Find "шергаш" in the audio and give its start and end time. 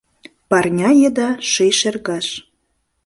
1.79-2.27